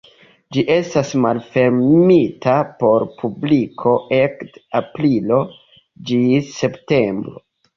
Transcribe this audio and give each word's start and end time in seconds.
Ĝi 0.55 0.61
estas 0.75 1.11
malfermita 1.25 2.55
por 2.81 3.05
publiko 3.21 3.93
ekde 4.23 4.65
aprilo 4.83 5.41
ĝis 6.11 6.53
septembro. 6.63 7.41